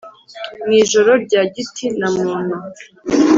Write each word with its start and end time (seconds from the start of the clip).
Mw'ijoro 0.65 1.11
rya 1.23 1.41
giti 1.53 1.85
na 1.99 2.07
muntu 2.15 2.55